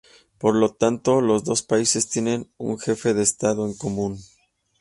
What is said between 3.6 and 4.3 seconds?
en común.